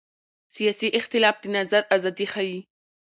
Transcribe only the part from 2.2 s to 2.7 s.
ښيي